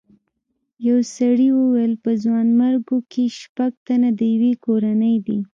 [0.87, 5.39] یو سړي وویل په ځوانیمرګو کې شپږ تنه د یوې کورنۍ دي.